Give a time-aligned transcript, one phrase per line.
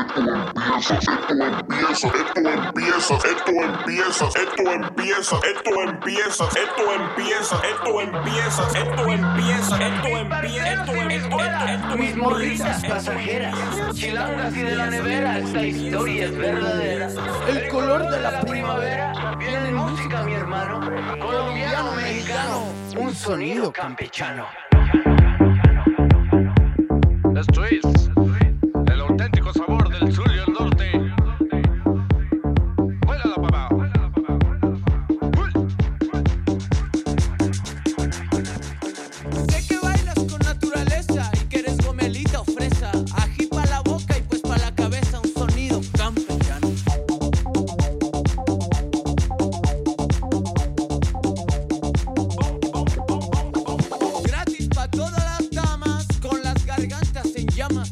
[0.00, 8.68] empieza, esto empieza, esto empieza, esto empieza, esto empieza, esto empieza, esto empieza, esto empieza,
[8.78, 13.54] esto empieza, esto empieza, Mis morritas pasajeras,
[13.94, 17.08] chilangas y de la nevera, esta historia es verdadera.
[17.48, 20.80] El color de la primavera, viene música mi hermano,
[21.20, 22.64] colombiano, mexicano,
[22.96, 24.46] un sonido campechano.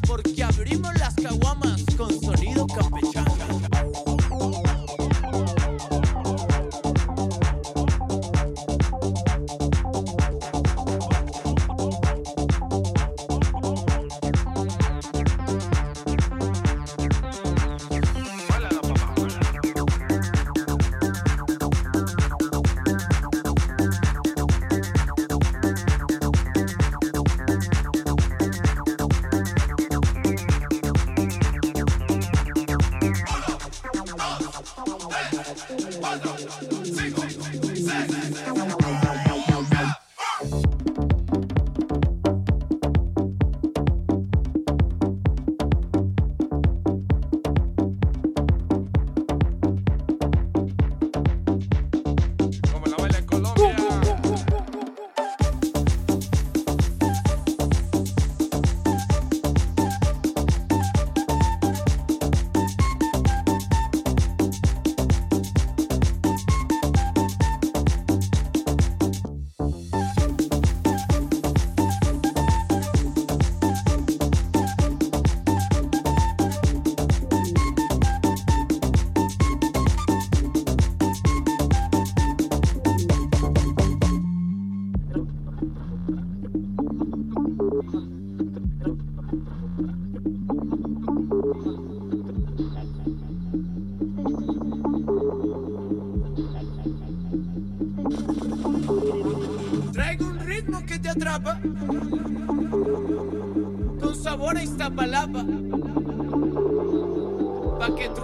[0.07, 3.18] Porque abrimos las caguamas con sonido campechano.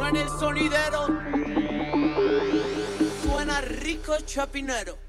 [0.05, 1.07] Truene el sonidero.
[3.23, 5.04] Suena rico chapinero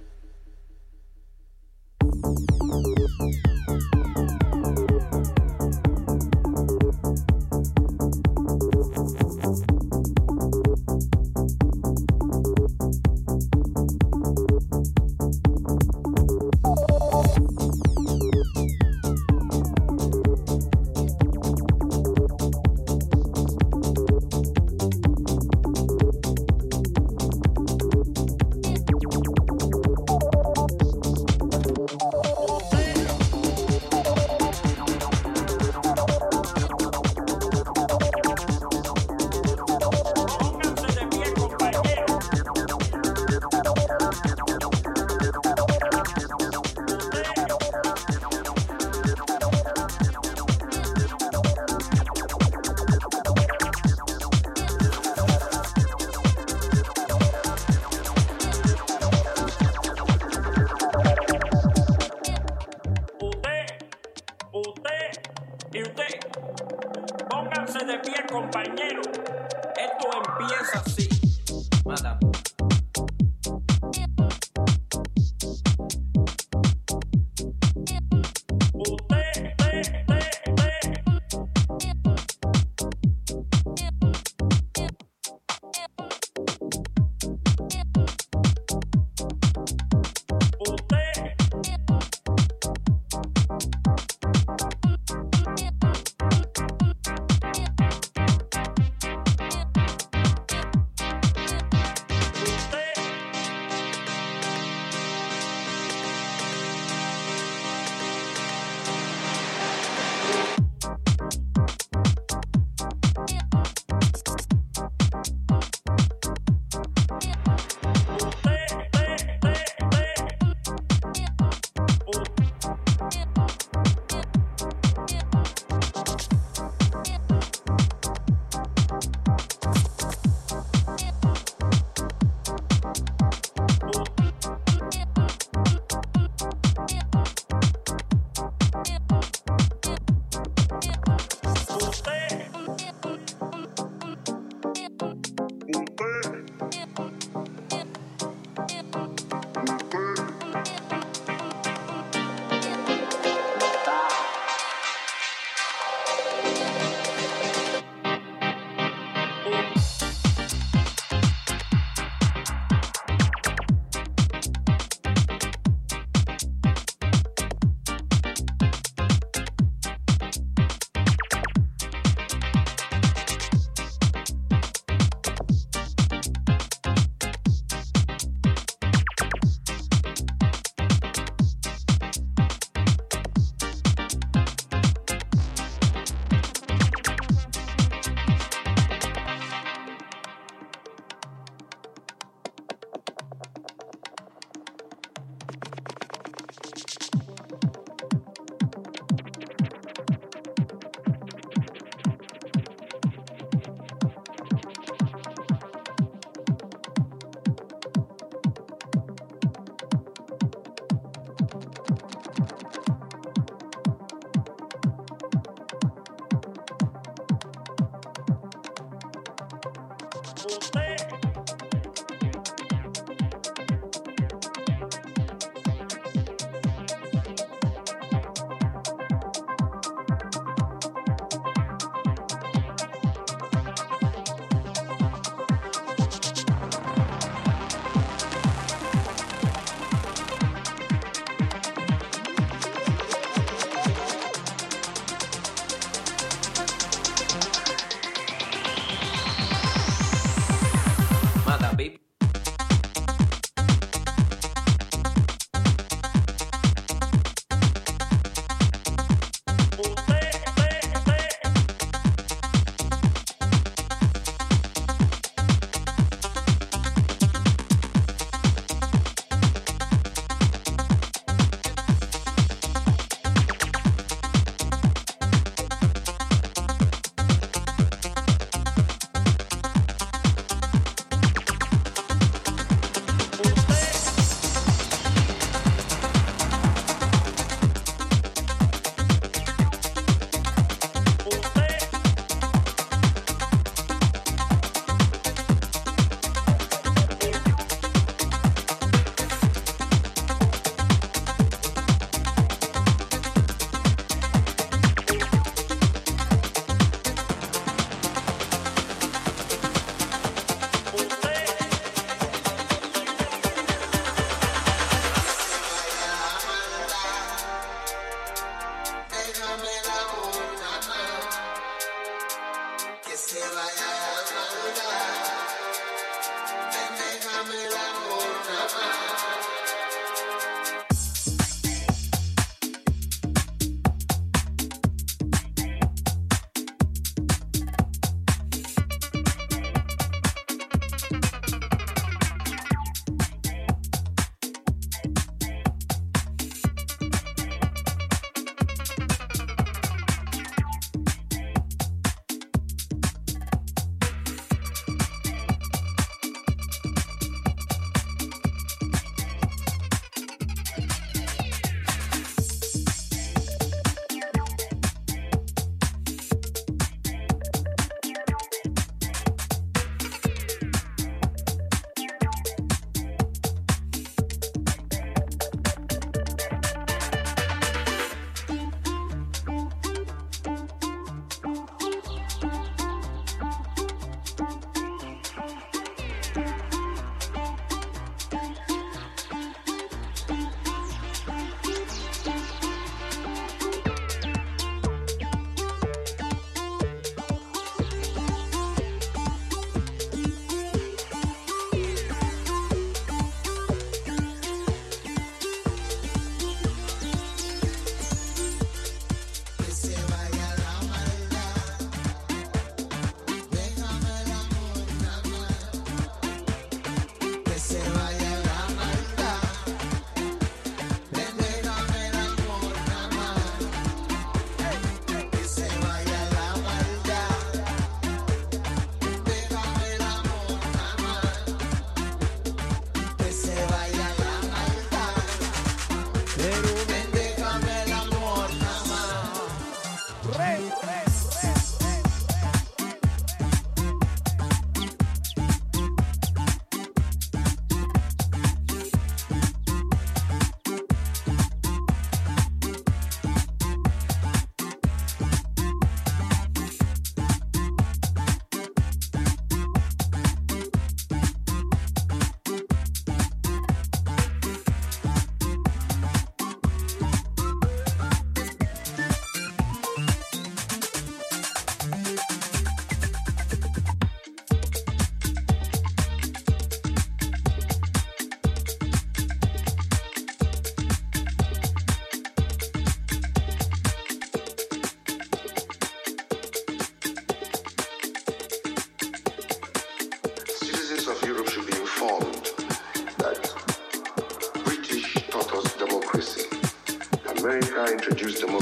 [498.09, 498.56] introduced him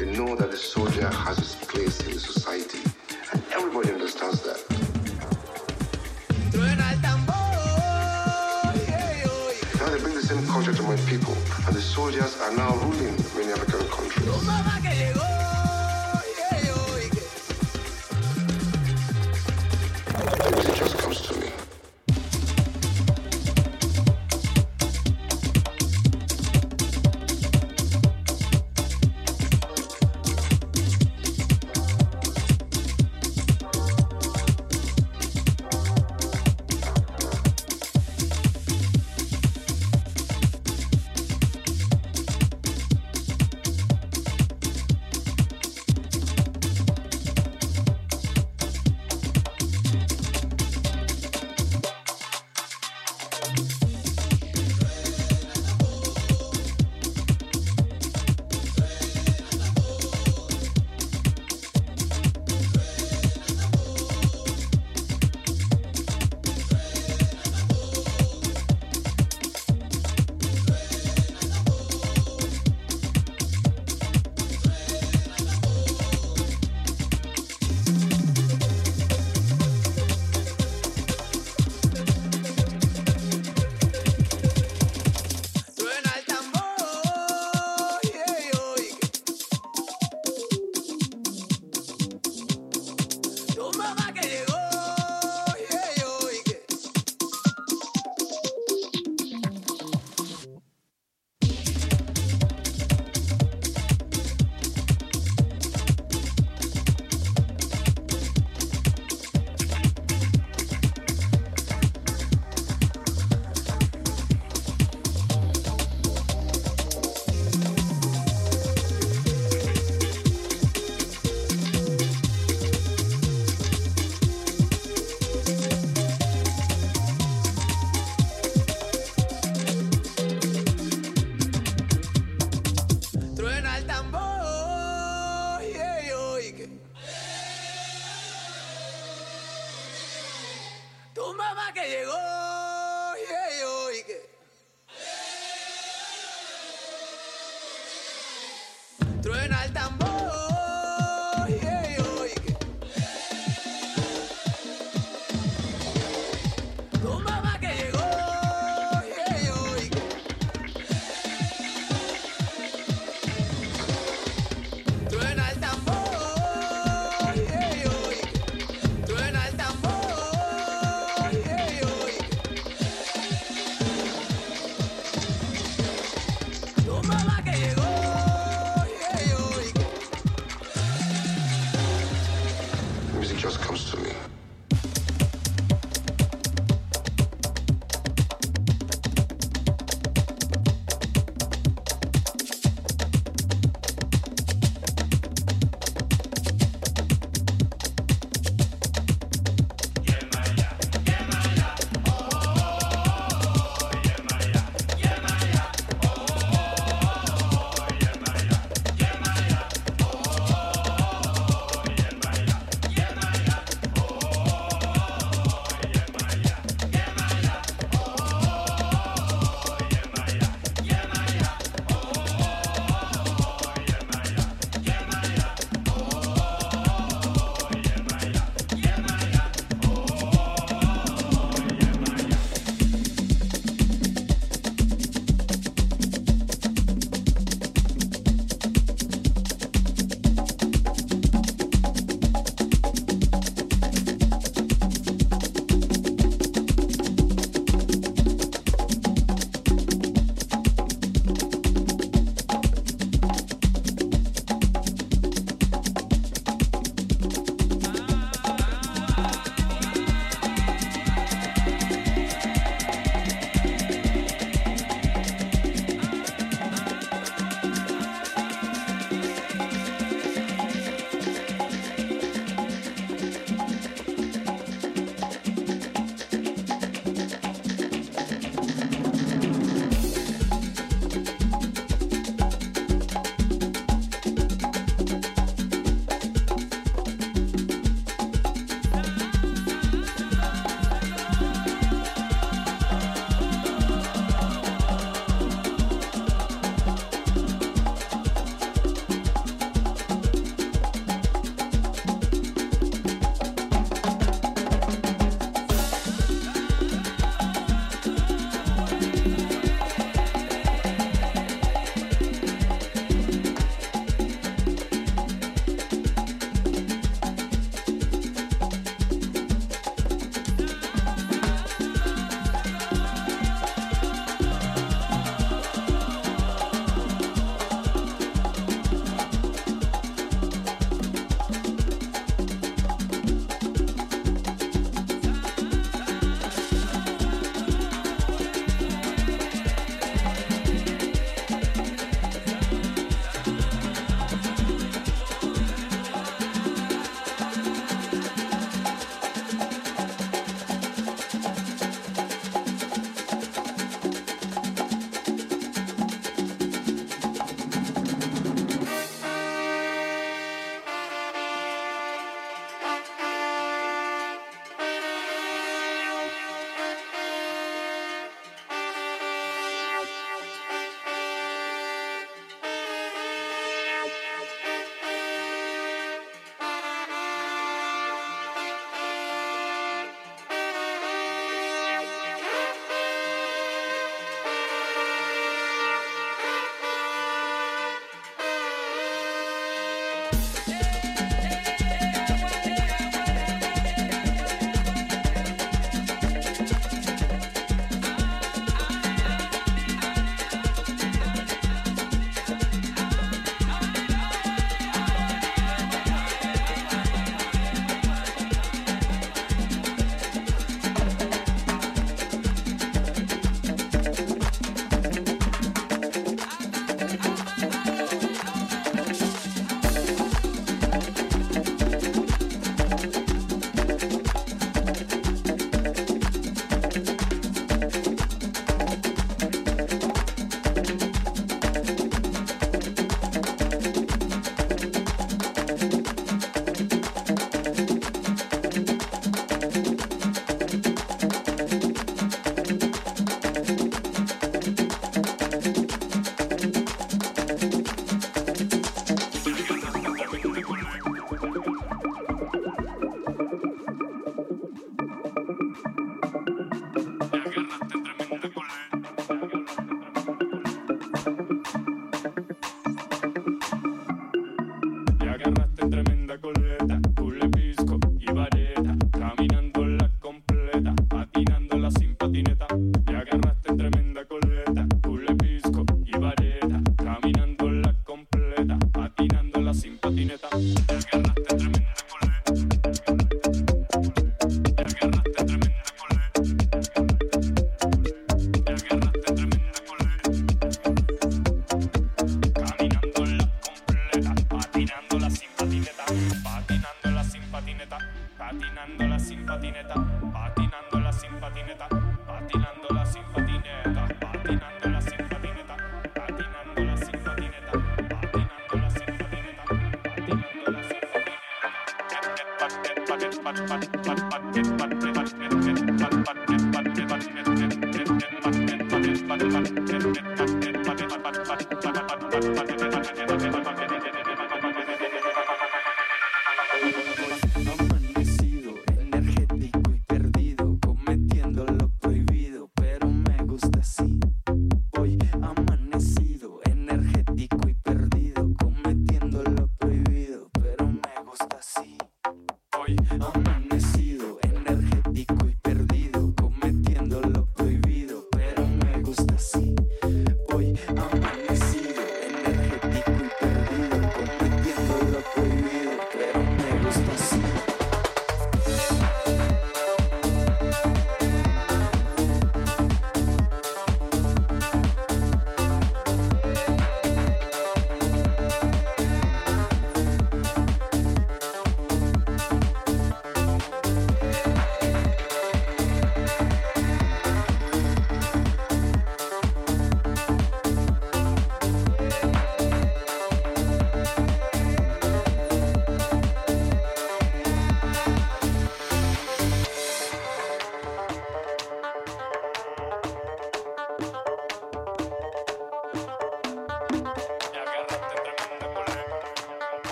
[0.00, 2.78] they know that the soldier has his place in the society.
[3.32, 4.58] And everybody understands that.
[9.78, 11.34] Now they bring the same culture to my people,
[11.66, 15.59] and the soldiers are now ruling many African countries.